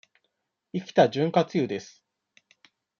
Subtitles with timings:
[0.73, 2.03] 生きた潤滑油です。